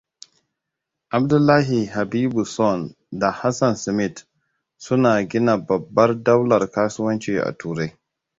[1.17, 4.25] Abdullahi Habibuson da Hassan Smith
[4.85, 7.89] suna gina babbar daular kasuwanci a Turai.